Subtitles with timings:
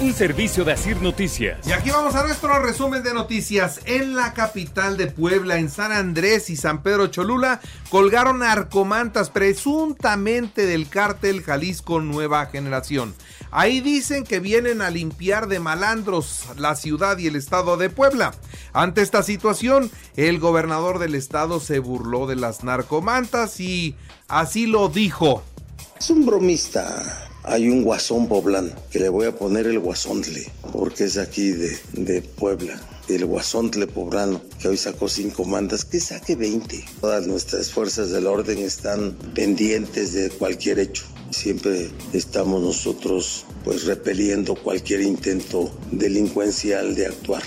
[0.00, 1.66] Un servicio de Asir Noticias.
[1.66, 3.80] Y aquí vamos a nuestro resumen de noticias.
[3.84, 10.66] En la capital de Puebla, en San Andrés y San Pedro Cholula, colgaron narcomantas presuntamente
[10.66, 13.12] del cártel Jalisco Nueva Generación.
[13.50, 18.34] Ahí dicen que vienen a limpiar de malandros la ciudad y el estado de Puebla.
[18.72, 23.96] Ante esta situación, el gobernador del estado se burló de las narcomantas y
[24.28, 25.42] así lo dijo.
[25.98, 27.27] Es un bromista.
[27.44, 31.78] Hay un guasón poblano que le voy a poner el guasontle, porque es aquí de,
[31.92, 36.84] de Puebla el guasontle poblano, que hoy sacó cinco mandas, que saque 20.
[37.00, 41.04] Todas nuestras fuerzas del orden están pendientes de cualquier hecho.
[41.30, 47.42] Siempre estamos nosotros pues repeliendo cualquier intento delincuencial de actuar.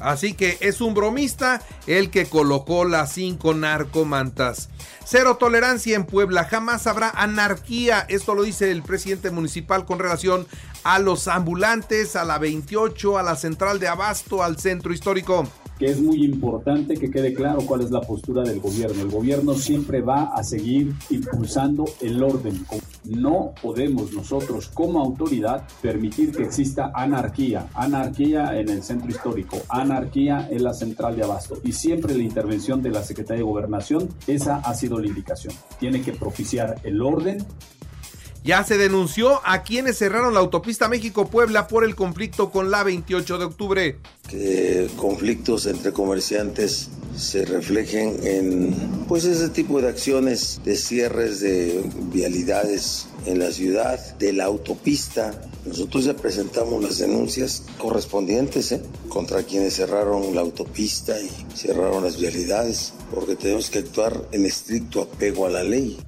[0.00, 4.68] Así que es un bromista el que colocó las cinco narcomantas.
[5.04, 8.06] Cero tolerancia en Puebla, jamás habrá anarquía.
[8.08, 10.46] Esto lo dice el presidente municipal con relación
[10.84, 15.48] a los ambulantes, a la 28, a la central de abasto, al centro histórico
[15.80, 19.00] que es muy importante que quede claro cuál es la postura del gobierno.
[19.00, 22.66] El gobierno siempre va a seguir impulsando el orden.
[23.06, 30.48] No podemos nosotros como autoridad permitir que exista anarquía, anarquía en el centro histórico, anarquía
[30.50, 31.58] en la central de abasto.
[31.64, 35.54] Y siempre la intervención de la Secretaría de Gobernación, esa ha sido la indicación.
[35.78, 37.38] Tiene que propiciar el orden
[38.44, 43.38] ya se denunció a quienes cerraron la autopista México-Puebla por el conflicto con la 28
[43.38, 43.96] de octubre.
[44.28, 48.74] Que conflictos entre comerciantes se reflejen en
[49.08, 55.38] pues ese tipo de acciones de cierres de vialidades en la ciudad, de la autopista.
[55.66, 58.82] Nosotros ya presentamos las denuncias correspondientes ¿eh?
[59.08, 65.02] contra quienes cerraron la autopista y cerraron las vialidades, porque tenemos que actuar en estricto
[65.02, 65.98] apego a la ley.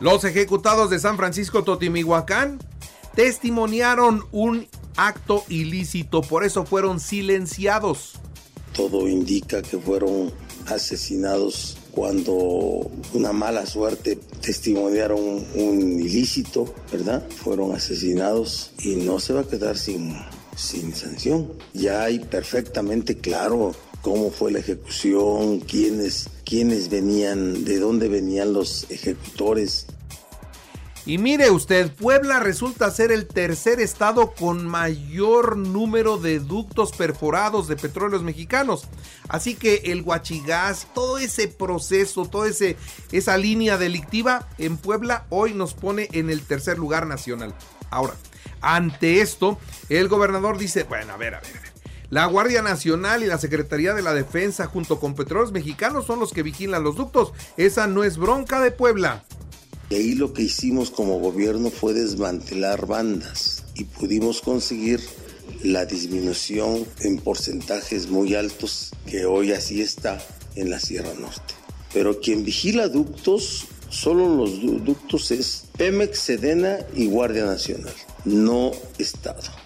[0.00, 2.58] Los ejecutados de San Francisco Totimihuacán
[3.14, 4.66] testimoniaron un
[4.96, 8.14] acto ilícito, por eso fueron silenciados.
[8.74, 10.32] Todo indica que fueron
[10.68, 15.20] asesinados cuando una mala suerte testimoniaron
[15.54, 17.28] un ilícito, ¿verdad?
[17.28, 20.16] Fueron asesinados y no se va a quedar sin,
[20.56, 21.52] sin sanción.
[21.74, 28.84] Ya hay perfectamente claro cómo fue la ejecución, quiénes, quiénes venían, de dónde venían los
[28.90, 29.86] ejecutores.
[31.06, 37.68] Y mire usted, Puebla resulta ser el tercer estado con mayor número de ductos perforados
[37.68, 38.88] de petróleos mexicanos.
[39.28, 42.50] Así que el huachigás, todo ese proceso, toda
[43.12, 47.54] esa línea delictiva en Puebla hoy nos pone en el tercer lugar nacional.
[47.90, 48.14] Ahora,
[48.60, 49.56] ante esto,
[49.88, 51.69] el gobernador dice, bueno, a ver, a ver, a ver.
[52.10, 56.32] La Guardia Nacional y la Secretaría de la Defensa junto con Petróleos Mexicanos son los
[56.32, 57.32] que vigilan los ductos.
[57.56, 59.24] Esa no es bronca de Puebla.
[59.90, 65.00] Y ahí lo que hicimos como gobierno fue desmantelar bandas y pudimos conseguir
[65.62, 70.20] la disminución en porcentajes muy altos que hoy así está
[70.56, 71.54] en la Sierra Norte.
[71.94, 77.94] Pero quien vigila ductos, solo los ductos es Pemex, Sedena y Guardia Nacional,
[78.24, 79.59] no Estado.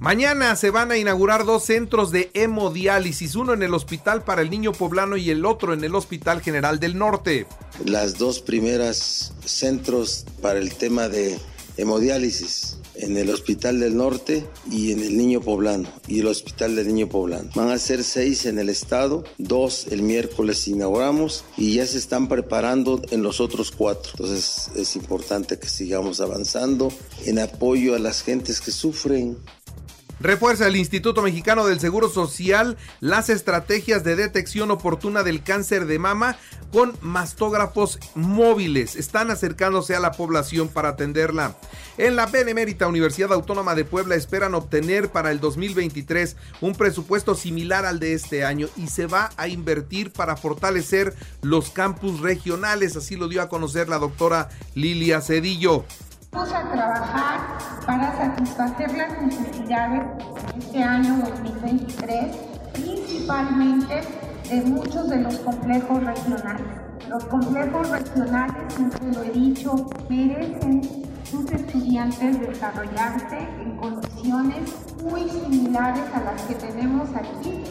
[0.00, 4.48] Mañana se van a inaugurar dos centros de hemodiálisis, uno en el Hospital para el
[4.48, 7.46] Niño Poblano y el otro en el Hospital General del Norte.
[7.84, 11.38] Las dos primeras centros para el tema de
[11.76, 16.88] hemodiálisis en el Hospital del Norte y en el Niño Poblano y el Hospital del
[16.88, 17.50] Niño Poblano.
[17.54, 22.28] Van a ser seis en el estado, dos el miércoles inauguramos y ya se están
[22.28, 24.12] preparando en los otros cuatro.
[24.12, 26.92] Entonces es importante que sigamos avanzando
[27.24, 29.38] en apoyo a las gentes que sufren
[30.20, 35.98] Refuerza el Instituto Mexicano del Seguro Social las estrategias de detección oportuna del cáncer de
[35.98, 36.36] mama
[36.72, 38.96] con mastógrafos móviles.
[38.96, 41.56] Están acercándose a la población para atenderla.
[41.96, 47.86] En la Benemérita Universidad Autónoma de Puebla esperan obtener para el 2023 un presupuesto similar
[47.86, 52.94] al de este año y se va a invertir para fortalecer los campus regionales.
[52.94, 55.86] Así lo dio a conocer la doctora Lilia Cedillo.
[56.32, 60.02] Vamos a trabajar para satisfacer las necesidades
[60.54, 62.36] de este año 2023,
[62.72, 64.00] principalmente
[64.48, 66.66] de muchos de los complejos regionales.
[67.08, 70.82] Los complejos regionales, siempre lo he dicho, merecen
[71.28, 74.70] sus estudiantes desarrollarse en condiciones
[75.02, 77.64] muy similares a las que tenemos aquí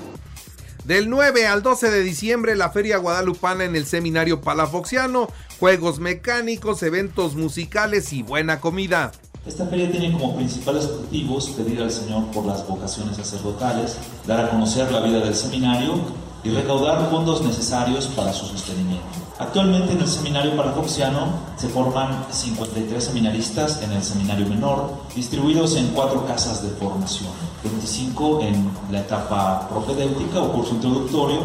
[0.90, 5.28] del 9 al 12 de diciembre, la Feria Guadalupana en el Seminario Palafoxiano,
[5.60, 9.12] juegos mecánicos, eventos musicales y buena comida.
[9.46, 14.50] Esta feria tiene como principales objetivos pedir al Señor por las vocaciones sacerdotales, dar a
[14.50, 15.96] conocer la vida del seminario
[16.44, 19.06] y recaudar fondos necesarios para su sostenimiento.
[19.38, 21.28] Actualmente en el seminario parafoxiano
[21.58, 27.30] se forman 53 seminaristas en el seminario menor, distribuidos en cuatro casas de formación,
[27.64, 31.40] 25 en la etapa propedéutica o curso introductorio,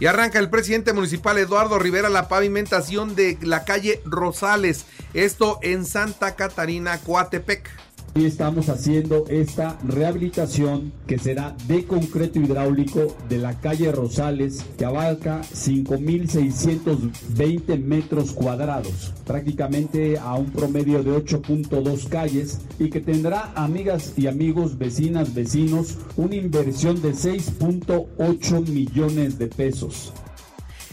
[0.00, 5.84] y arranca el presidente municipal Eduardo Rivera la pavimentación de la calle Rosales, esto en
[5.84, 7.68] Santa Catarina, Coatepec.
[8.14, 14.84] Y estamos haciendo esta rehabilitación que será de concreto hidráulico de la calle Rosales que
[14.84, 24.14] abarca 5.620 metros cuadrados, prácticamente a un promedio de 8.2 calles y que tendrá, amigas
[24.16, 30.12] y amigos, vecinas, vecinos, una inversión de 6.8 millones de pesos.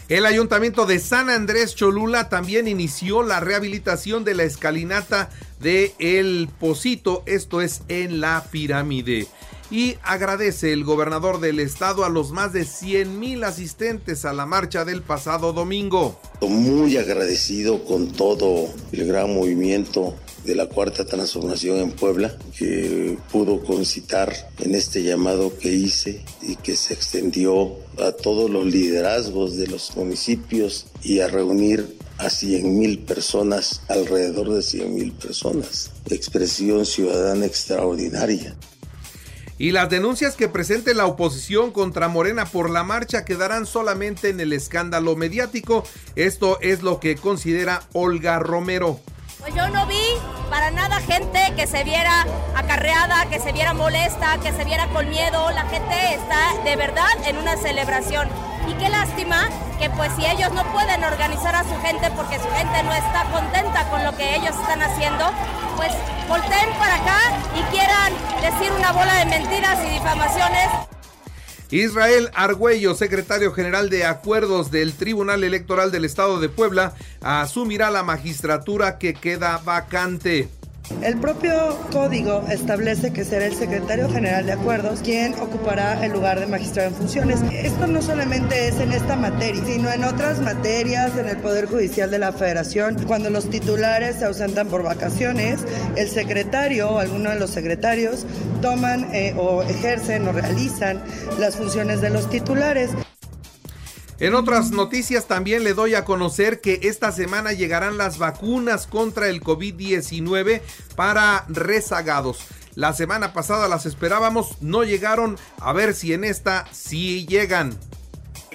[0.08, 5.28] El ayuntamiento de San Andrés Cholula también inició la rehabilitación de la escalinata
[5.60, 9.26] de El Pocito, esto es en la pirámide.
[9.70, 14.46] Y agradece el gobernador del estado a los más de 100 mil asistentes a la
[14.46, 16.18] marcha del pasado domingo.
[16.40, 20.14] Muy agradecido con todo el gran movimiento
[20.48, 26.56] de la cuarta transformación en Puebla, que pudo concitar en este llamado que hice y
[26.56, 32.78] que se extendió a todos los liderazgos de los municipios y a reunir a 100
[32.78, 35.90] mil personas, alrededor de 100 mil personas.
[36.08, 38.56] Expresión ciudadana extraordinaria.
[39.58, 44.40] Y las denuncias que presente la oposición contra Morena por la marcha quedarán solamente en
[44.40, 45.84] el escándalo mediático.
[46.16, 48.98] Esto es lo que considera Olga Romero.
[49.40, 50.02] Pues yo no vi
[50.50, 52.26] para nada gente que se viera
[52.56, 55.50] acarreada, que se viera molesta, que se viera con miedo.
[55.52, 58.28] La gente está de verdad en una celebración.
[58.68, 59.48] Y qué lástima
[59.78, 63.24] que pues si ellos no pueden organizar a su gente porque su gente no está
[63.32, 65.30] contenta con lo que ellos están haciendo,
[65.76, 65.92] pues
[66.28, 67.20] volteen para acá
[67.56, 68.12] y quieran
[68.42, 70.87] decir una bola de mentiras y difamaciones.
[71.70, 78.02] Israel Argüello, secretario general de Acuerdos del Tribunal Electoral del Estado de Puebla, asumirá la
[78.02, 80.48] magistratura que queda vacante.
[81.02, 86.40] El propio código establece que será el secretario general de acuerdos quien ocupará el lugar
[86.40, 87.40] de magistrado en funciones.
[87.52, 92.10] Esto no solamente es en esta materia, sino en otras materias, en el Poder Judicial
[92.10, 92.96] de la Federación.
[93.06, 95.60] Cuando los titulares se ausentan por vacaciones,
[95.96, 98.26] el secretario o alguno de los secretarios
[98.60, 101.02] toman eh, o ejercen o realizan
[101.38, 102.90] las funciones de los titulares.
[104.20, 109.28] En otras noticias también le doy a conocer que esta semana llegarán las vacunas contra
[109.28, 110.60] el COVID-19
[110.96, 112.40] para rezagados.
[112.74, 117.78] La semana pasada las esperábamos, no llegaron, a ver si en esta sí llegan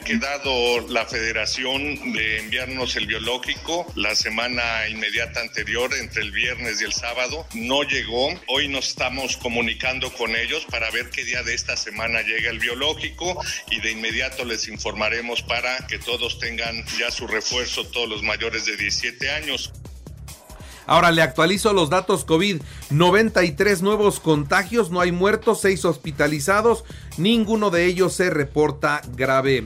[0.04, 6.84] quedado la federación de enviarnos el biológico la semana inmediata anterior, entre el viernes y
[6.84, 7.46] el sábado.
[7.54, 8.30] No llegó.
[8.48, 12.60] Hoy nos estamos comunicando con ellos para ver qué día de esta semana llega el
[12.60, 13.42] biológico
[13.72, 18.66] y de inmediato les informaremos para que todos tengan ya su refuerzo, todos los mayores
[18.66, 19.72] de 17 años.
[20.86, 22.62] Ahora le actualizo los datos COVID.
[22.90, 26.84] 93 nuevos contagios, no hay muertos, 6 hospitalizados,
[27.18, 29.64] ninguno de ellos se reporta grave.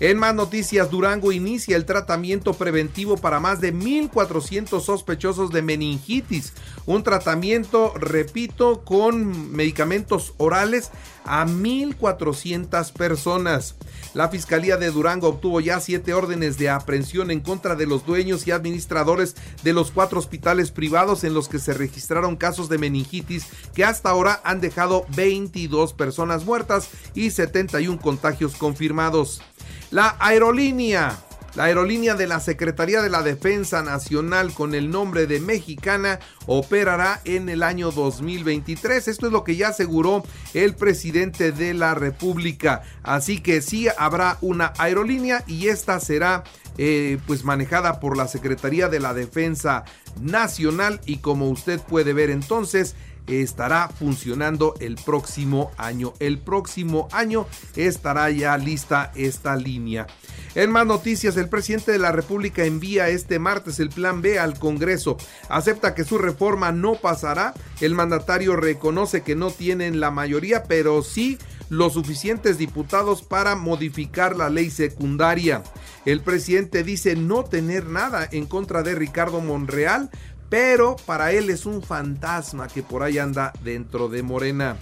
[0.00, 6.54] En más noticias, Durango inicia el tratamiento preventivo para más de 1.400 sospechosos de meningitis.
[6.86, 10.90] Un tratamiento, repito, con medicamentos orales
[11.26, 13.74] a 1.400 personas.
[14.14, 18.46] La Fiscalía de Durango obtuvo ya siete órdenes de aprehensión en contra de los dueños
[18.46, 23.48] y administradores de los cuatro hospitales privados en los que se registraron casos de meningitis
[23.74, 29.42] que hasta ahora han dejado 22 personas muertas y 71 contagios confirmados.
[29.90, 31.18] La aerolínea,
[31.54, 37.20] la aerolínea de la Secretaría de la Defensa Nacional con el nombre de Mexicana operará
[37.24, 39.08] en el año 2023.
[39.08, 40.24] Esto es lo que ya aseguró
[40.54, 42.82] el presidente de la República.
[43.02, 46.44] Así que sí habrá una aerolínea y esta será
[46.78, 49.84] eh, pues manejada por la Secretaría de la Defensa
[50.20, 52.94] Nacional y como usted puede ver entonces
[53.30, 56.12] estará funcionando el próximo año.
[56.18, 57.46] El próximo año
[57.76, 60.06] estará ya lista esta línea.
[60.54, 64.58] En más noticias, el presidente de la República envía este martes el plan B al
[64.58, 65.16] Congreso.
[65.48, 67.54] Acepta que su reforma no pasará.
[67.80, 71.38] El mandatario reconoce que no tienen la mayoría, pero sí
[71.70, 75.62] los suficientes diputados para modificar la ley secundaria.
[76.04, 80.10] El presidente dice no tener nada en contra de Ricardo Monreal,
[80.50, 84.76] pero para él es un fantasma que por ahí anda dentro de Morena.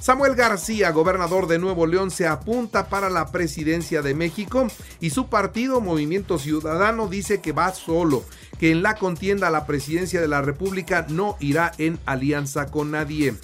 [0.00, 4.68] Samuel García, gobernador de Nuevo León, se apunta para la presidencia de México
[5.00, 8.22] y su partido Movimiento Ciudadano dice que va solo,
[8.60, 12.90] que en la contienda a la presidencia de la República no irá en alianza con
[12.90, 13.34] nadie.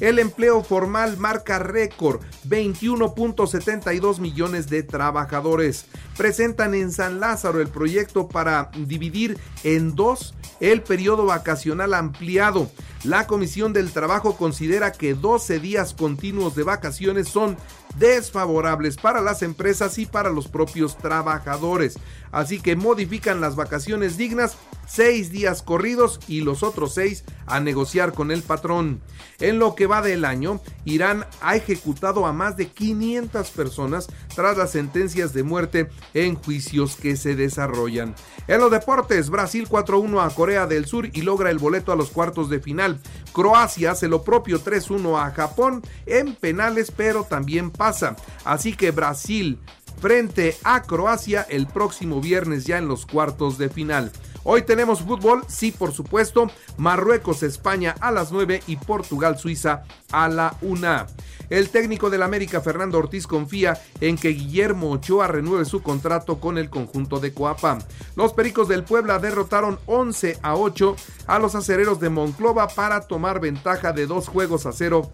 [0.00, 5.86] El empleo formal marca récord, 21.72 millones de trabajadores.
[6.16, 12.70] Presentan en San Lázaro el proyecto para dividir en dos el periodo vacacional ampliado.
[13.04, 17.56] La Comisión del Trabajo considera que 12 días continuos de vacaciones son
[17.96, 21.98] desfavorables para las empresas y para los propios trabajadores.
[22.32, 28.12] Así que modifican las vacaciones dignas, seis días corridos y los otros seis a negociar
[28.12, 29.00] con el patrón.
[29.38, 30.60] En lo que va del año,
[30.92, 36.96] Irán ha ejecutado a más de 500 personas tras las sentencias de muerte en juicios
[36.96, 38.14] que se desarrollan.
[38.46, 42.10] En los deportes, Brasil 4-1 a Corea del Sur y logra el boleto a los
[42.10, 43.00] cuartos de final.
[43.32, 48.16] Croacia hace lo propio 3-1 a Japón en penales, pero también pasa.
[48.44, 49.58] Así que Brasil
[50.00, 54.12] frente a Croacia el próximo viernes ya en los cuartos de final.
[54.44, 56.50] Hoy tenemos fútbol, sí, por supuesto.
[56.76, 61.06] Marruecos, España a las 9 y Portugal, Suiza a la 1.
[61.50, 66.58] El técnico del América, Fernando Ortiz, confía en que Guillermo Ochoa renueve su contrato con
[66.58, 67.78] el conjunto de Coapa.
[68.16, 73.40] Los Pericos del Puebla derrotaron 11 a 8 a los acereros de Monclova para tomar
[73.40, 75.10] ventaja de dos juegos a cero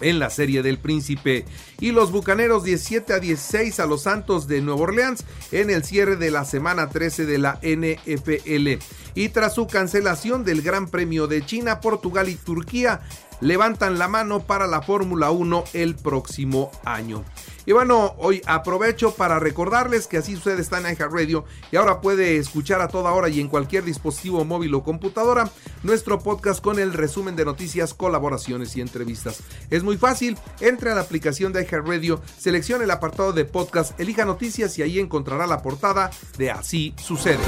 [0.00, 1.44] en la serie del príncipe.
[1.80, 6.16] Y los bucaneros 17 a 16 a los Santos de Nueva Orleans en el cierre
[6.16, 8.82] de la semana 13 de la NFL
[9.14, 13.00] y tras su cancelación del Gran Premio de China, Portugal y Turquía
[13.40, 17.24] levantan la mano para la Fórmula 1 el próximo año.
[17.68, 22.38] Y bueno, hoy aprovecho para recordarles que así sucede está en Radio y ahora puede
[22.38, 25.50] escuchar a toda hora y en cualquier dispositivo móvil o computadora
[25.82, 29.42] nuestro podcast con el resumen de noticias, colaboraciones y entrevistas.
[29.68, 34.24] Es muy fácil, entre a la aplicación de Radio, seleccione el apartado de podcast, elija
[34.24, 37.44] noticias y ahí encontrará la portada de Así sucede.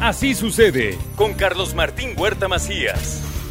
[0.00, 3.37] Así sucede con Carlos Martín Huerta Macías.